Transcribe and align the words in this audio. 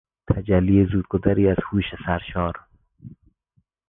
تجلی 0.29 0.85
زودگذری 0.85 1.47
از 1.49 1.55
هوش 1.71 1.83
سرشار 2.05 2.53